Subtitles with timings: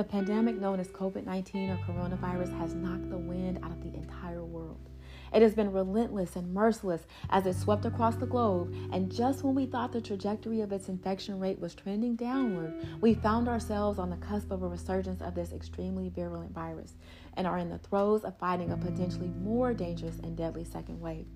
[0.00, 3.94] The pandemic known as COVID 19 or coronavirus has knocked the wind out of the
[3.94, 4.88] entire world.
[5.30, 9.54] It has been relentless and merciless as it swept across the globe, and just when
[9.54, 14.08] we thought the trajectory of its infection rate was trending downward, we found ourselves on
[14.08, 16.94] the cusp of a resurgence of this extremely virulent virus
[17.34, 21.26] and are in the throes of fighting a potentially more dangerous and deadly second wave.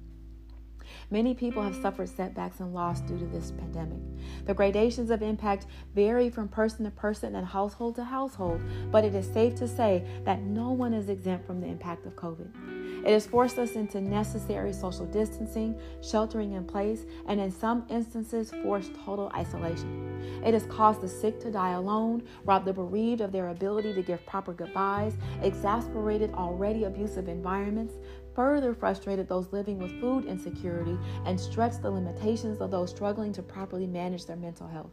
[1.10, 3.98] Many people have suffered setbacks and loss due to this pandemic.
[4.46, 8.60] The gradations of impact vary from person to person and household to household,
[8.90, 12.14] but it is safe to say that no one is exempt from the impact of
[12.16, 13.04] COVID.
[13.04, 18.50] It has forced us into necessary social distancing, sheltering in place, and in some instances,
[18.62, 20.42] forced total isolation.
[20.42, 24.02] It has caused the sick to die alone, robbed the bereaved of their ability to
[24.02, 27.94] give proper goodbyes, exasperated already abusive environments,
[28.34, 33.42] further frustrated those living with food insecurity, and stretched the limitations of those struggling to
[33.42, 34.90] properly manage their mental health.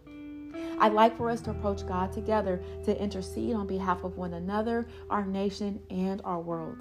[0.80, 4.88] I'd like for us to approach God together to intercede on behalf of one another,
[5.10, 6.78] our nation, and our world.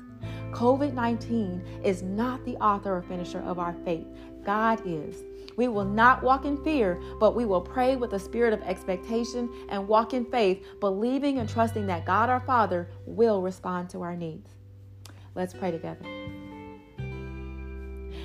[0.52, 4.06] COVID 19 is not the author or finisher of our faith,
[4.44, 5.22] God is.
[5.56, 9.50] We will not walk in fear, but we will pray with a spirit of expectation
[9.68, 14.16] and walk in faith, believing and trusting that God our Father will respond to our
[14.16, 14.50] needs.
[15.34, 16.19] Let's pray together.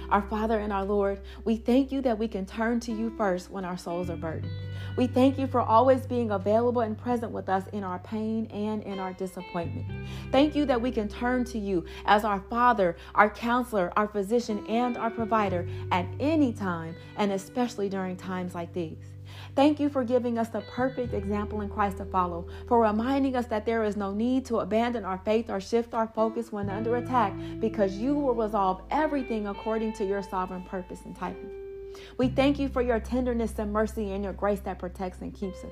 [0.10, 3.50] Our Father and our Lord, we thank you that we can turn to you first
[3.50, 4.52] when our souls are burdened.
[4.96, 8.82] We thank you for always being available and present with us in our pain and
[8.84, 9.86] in our disappointment.
[10.32, 14.66] Thank you that we can turn to you as our Father, our counselor, our physician,
[14.68, 19.15] and our provider at any time, and especially during times like these.
[19.56, 23.46] Thank you for giving us the perfect example in Christ to follow, for reminding us
[23.48, 26.98] that there is no need to abandon our faith or shift our focus when under
[26.98, 31.52] attack, because you will resolve everything according to your sovereign purpose and timing.
[32.18, 35.64] We thank you for your tenderness and mercy and your grace that protects and keeps
[35.64, 35.72] us.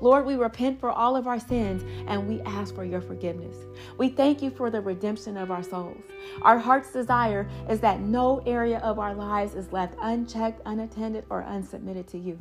[0.00, 3.56] Lord, we repent for all of our sins and we ask for your forgiveness.
[3.98, 6.00] We thank you for the redemption of our souls.
[6.42, 11.42] Our heart's desire is that no area of our lives is left unchecked, unattended, or
[11.42, 12.38] unsubmitted to you.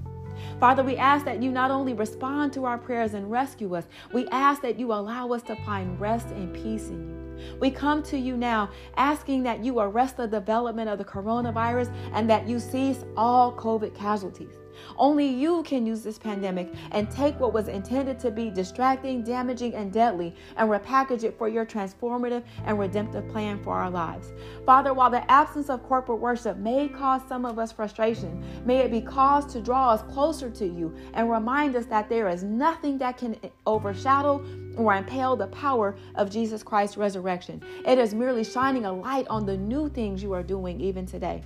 [0.59, 4.27] Father, we ask that you not only respond to our prayers and rescue us, we
[4.29, 7.57] ask that you allow us to find rest and peace in you.
[7.59, 12.29] We come to you now asking that you arrest the development of the coronavirus and
[12.29, 14.55] that you cease all COVID casualties.
[14.97, 19.75] Only you can use this pandemic and take what was intended to be distracting, damaging,
[19.75, 24.33] and deadly and repackage it for your transformative and redemptive plan for our lives.
[24.65, 28.91] Father, while the absence of corporate worship may cause some of us frustration, may it
[28.91, 32.97] be cause to draw us closer to you and remind us that there is nothing
[32.97, 34.43] that can overshadow
[34.77, 37.61] or impale the power of Jesus Christ's resurrection.
[37.85, 41.43] It is merely shining a light on the new things you are doing even today.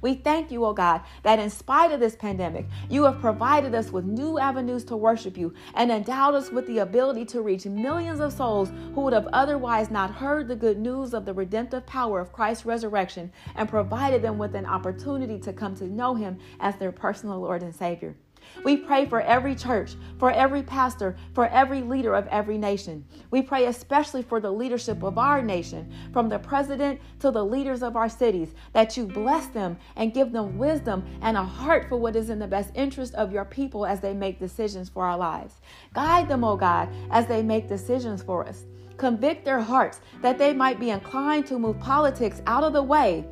[0.00, 3.90] We thank you, oh God, that in spite of this pandemic, you have provided us
[3.90, 8.20] with new avenues to worship you and endowed us with the ability to reach millions
[8.20, 12.20] of souls who would have otherwise not heard the good news of the redemptive power
[12.20, 16.76] of Christ's resurrection and provided them with an opportunity to come to know him as
[16.76, 18.16] their personal Lord and Savior.
[18.64, 23.04] We pray for every church, for every pastor, for every leader of every nation.
[23.30, 27.82] We pray especially for the leadership of our nation, from the president to the leaders
[27.82, 31.96] of our cities, that you bless them and give them wisdom and a heart for
[31.96, 35.16] what is in the best interest of your people as they make decisions for our
[35.16, 35.60] lives.
[35.94, 38.64] Guide them, O oh God, as they make decisions for us.
[38.96, 43.24] Convict their hearts that they might be inclined to move politics out of the way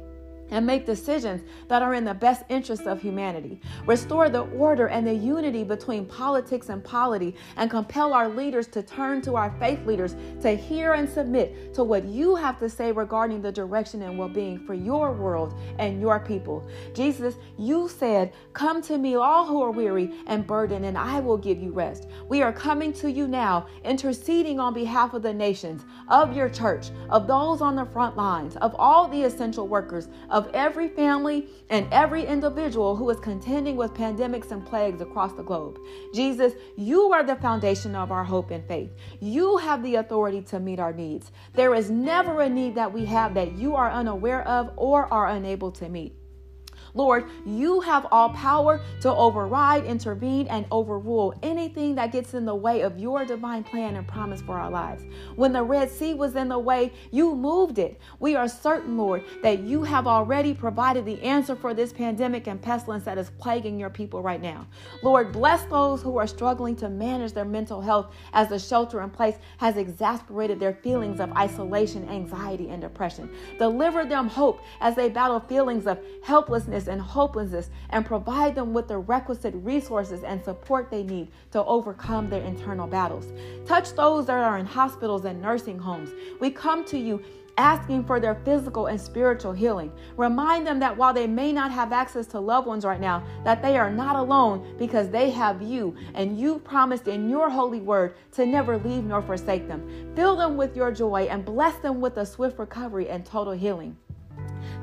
[0.50, 3.60] and make decisions that are in the best interest of humanity.
[3.86, 8.82] Restore the order and the unity between politics and polity, and compel our leaders to
[8.82, 12.92] turn to our faith leaders to hear and submit to what you have to say
[12.92, 16.66] regarding the direction and well being for your world and your people.
[16.94, 21.38] Jesus, you said, Come to me, all who are weary and burdened, and I will
[21.38, 22.08] give you rest.
[22.28, 26.90] We are coming to you now, interceding on behalf of the nations, of your church,
[27.08, 31.46] of those on the front lines, of all the essential workers, of of every family
[31.68, 35.78] and every individual who is contending with pandemics and plagues across the globe.
[36.14, 38.90] Jesus, you are the foundation of our hope and faith.
[39.20, 41.30] You have the authority to meet our needs.
[41.52, 45.28] There is never a need that we have that you are unaware of or are
[45.28, 46.19] unable to meet.
[46.94, 52.54] Lord, you have all power to override, intervene, and overrule anything that gets in the
[52.54, 55.04] way of your divine plan and promise for our lives.
[55.36, 58.00] When the Red Sea was in the way, you moved it.
[58.18, 62.60] We are certain, Lord, that you have already provided the answer for this pandemic and
[62.60, 64.66] pestilence that is plaguing your people right now.
[65.02, 69.10] Lord, bless those who are struggling to manage their mental health as the shelter in
[69.10, 73.30] place has exasperated their feelings of isolation, anxiety, and depression.
[73.58, 78.88] Deliver them hope as they battle feelings of helplessness and hopelessness and provide them with
[78.88, 83.32] the requisite resources and support they need to overcome their internal battles.
[83.66, 86.10] Touch those that are in hospitals and nursing homes.
[86.40, 87.22] We come to you
[87.60, 89.92] asking for their physical and spiritual healing.
[90.16, 93.62] Remind them that while they may not have access to loved ones right now, that
[93.62, 98.14] they are not alone because they have you and you promised in your holy word
[98.32, 100.12] to never leave nor forsake them.
[100.16, 103.96] Fill them with your joy and bless them with a swift recovery and total healing.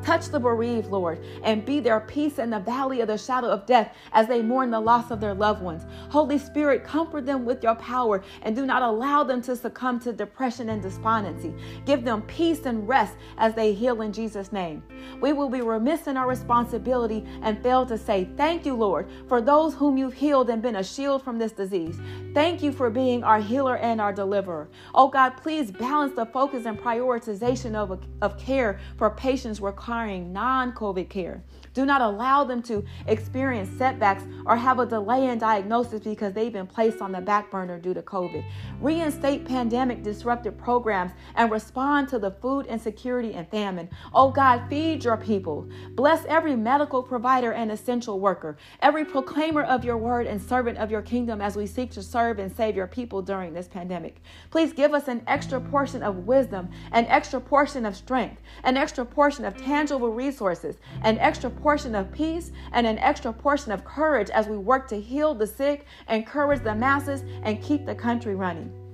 [0.04, 3.66] Touch the bereaved, Lord, and be their peace in the valley of the shadow of
[3.66, 5.86] death as they mourn the loss of their loved ones.
[6.10, 10.14] Holy Spirit, comfort them with your power and do not allow them to succumb to
[10.14, 11.54] depression and despondency.
[11.86, 14.84] Give them peace and rest as they heal in Jesus' name.
[15.22, 19.42] We will be remiss in our responsibility and fail to say, Thank you, Lord, for
[19.42, 22.00] those whom you've healed and been a shield from this disease.
[22.34, 24.70] Thank you for being our healer and our deliverer.
[24.94, 30.72] Oh God, please balance the focus and prioritization of, of care for patients requiring non
[30.72, 31.44] COVID care.
[31.74, 36.52] Do not allow them to experience setbacks or have a delay in diagnosis because they've
[36.52, 38.44] been placed on the back burner due to COVID.
[38.82, 43.90] Reinstate pandemic disrupted programs and respond to the food insecurity and famine.
[44.14, 45.70] Oh God, feed your people.
[45.92, 50.90] Bless every medical provider and essential worker, every proclaimer of your word and servant of
[50.90, 54.22] your kingdom as we seek to serve and save your people during this pandemic.
[54.50, 59.06] Please give us an extra portion of wisdom, an extra portion of strength, an extra
[59.06, 64.30] portion of tangible resources, an extra portion of peace and an extra portion of courage
[64.30, 68.87] as we work to heal the sick, encourage the masses, and keep the country running.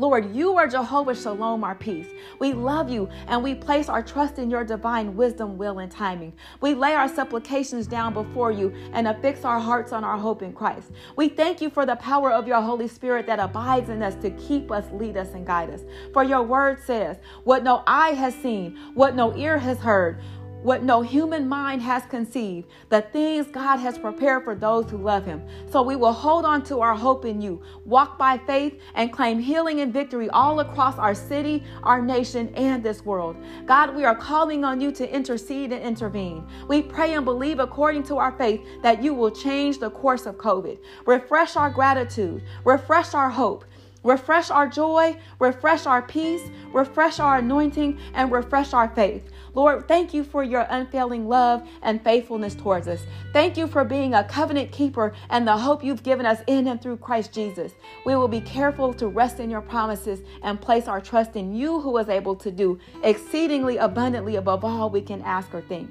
[0.00, 2.06] Lord, you are Jehovah Shalom, our peace.
[2.38, 6.34] We love you and we place our trust in your divine wisdom, will, and timing.
[6.60, 10.52] We lay our supplications down before you and affix our hearts on our hope in
[10.52, 10.92] Christ.
[11.16, 14.30] We thank you for the power of your Holy Spirit that abides in us to
[14.30, 15.80] keep us, lead us, and guide us.
[16.12, 20.20] For your word says, What no eye has seen, what no ear has heard,
[20.62, 25.24] what no human mind has conceived, the things God has prepared for those who love
[25.24, 25.42] Him.
[25.70, 29.38] So we will hold on to our hope in you, walk by faith, and claim
[29.38, 33.36] healing and victory all across our city, our nation, and this world.
[33.66, 36.46] God, we are calling on you to intercede and intervene.
[36.66, 40.36] We pray and believe according to our faith that you will change the course of
[40.36, 40.78] COVID.
[41.06, 43.64] Refresh our gratitude, refresh our hope.
[44.08, 46.40] Refresh our joy, refresh our peace,
[46.72, 49.30] refresh our anointing, and refresh our faith.
[49.52, 53.04] Lord, thank you for your unfailing love and faithfulness towards us.
[53.34, 56.80] Thank you for being a covenant keeper and the hope you've given us in and
[56.80, 57.72] through Christ Jesus.
[58.06, 61.78] We will be careful to rest in your promises and place our trust in you,
[61.78, 65.90] who is able to do exceedingly abundantly above all we can ask or think.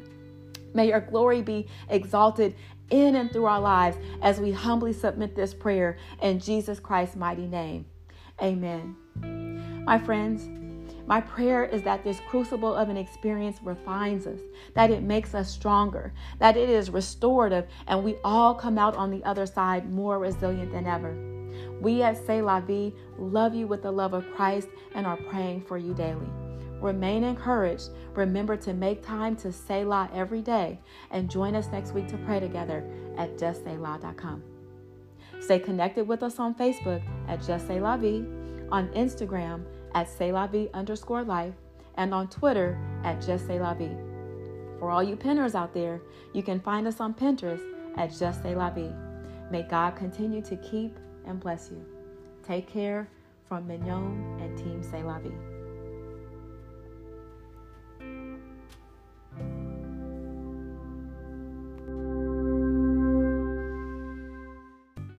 [0.73, 2.55] May your glory be exalted
[2.89, 7.45] in and through our lives as we humbly submit this prayer in Jesus Christ's mighty
[7.45, 7.85] name.
[8.41, 8.95] Amen.
[9.85, 10.47] My friends,
[11.07, 14.41] my prayer is that this crucible of an experience refines us,
[14.73, 19.09] that it makes us stronger, that it is restorative, and we all come out on
[19.09, 21.15] the other side more resilient than ever.
[21.81, 25.61] We at Say La Vie love you with the love of Christ and are praying
[25.61, 26.29] for you daily.
[26.81, 27.89] Remain encouraged.
[28.13, 30.79] Remember to make time to Selah every day
[31.09, 32.83] and join us next week to pray together
[33.17, 34.56] at justselah.com.
[35.47, 38.25] Stay connected with us on Facebook at Just Say La Vie,
[38.69, 39.63] on Instagram
[39.93, 41.53] at C'est La Vie underscore life,
[41.95, 43.95] and on Twitter at Just Say La Vie.
[44.77, 46.01] For all you pinners out there,
[46.33, 47.63] you can find us on Pinterest
[47.95, 48.93] at Just Say La Vie.
[49.49, 51.81] May God continue to keep and bless you.
[52.45, 53.07] Take care
[53.47, 55.56] from Mignon and Team C'est La Vie.